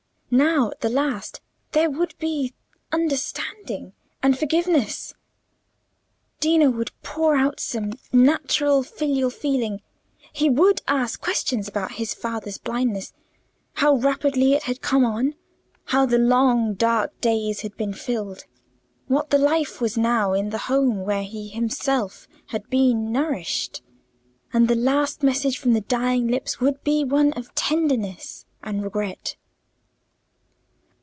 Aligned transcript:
Now, 0.33 0.69
at 0.71 0.79
the 0.79 0.87
last, 0.87 1.41
there 1.73 1.89
would 1.89 2.17
be 2.17 2.53
understanding 2.93 3.91
and 4.23 4.39
forgiveness. 4.39 5.13
Dino 6.39 6.69
would 6.69 6.91
pour 7.03 7.35
out 7.35 7.59
some 7.59 7.91
natural 8.13 8.81
filial 8.81 9.29
feeling; 9.29 9.81
he 10.31 10.49
would 10.49 10.79
ask 10.87 11.19
questions 11.19 11.67
about 11.67 11.91
his 11.95 12.13
father's 12.13 12.57
blindness—how 12.57 13.95
rapidly 13.97 14.53
it 14.53 14.63
had 14.63 14.81
come 14.81 15.03
on? 15.03 15.35
how 15.87 16.05
the 16.05 16.17
long 16.17 16.75
dark 16.75 17.19
days 17.19 17.59
had 17.59 17.75
been 17.75 17.93
filled? 17.93 18.45
what 19.09 19.31
the 19.31 19.37
life 19.37 19.81
was 19.81 19.97
now 19.97 20.31
in 20.31 20.49
the 20.49 20.59
home 20.69 21.03
where 21.03 21.23
he 21.23 21.49
himself 21.49 22.29
had 22.47 22.69
been 22.69 23.11
nourished?—and 23.11 24.69
the 24.69 24.75
last 24.75 25.23
message 25.23 25.57
from 25.57 25.73
the 25.73 25.81
dying 25.81 26.29
lips 26.29 26.61
would 26.61 26.81
be 26.85 27.03
one 27.03 27.33
of 27.33 27.53
tenderness 27.53 28.45
and 28.63 28.81
regret. 28.81 29.35